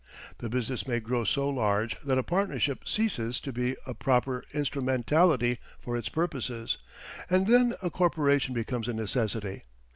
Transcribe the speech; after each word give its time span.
The 0.39 0.49
business 0.49 0.87
may 0.87 0.99
grow 0.99 1.23
so 1.23 1.47
large 1.47 1.95
that 2.01 2.17
a 2.17 2.23
partnership 2.23 2.87
ceases 2.89 3.39
to 3.41 3.53
be 3.53 3.75
a 3.85 3.93
proper 3.93 4.43
instrumentality 4.51 5.59
for 5.79 5.95
its 5.95 6.09
purposes, 6.09 6.79
and 7.29 7.45
then 7.45 7.75
a 7.83 7.91
corporation 7.91 8.55
becomes 8.55 8.87
a 8.87 8.93
necessity. 8.93 9.61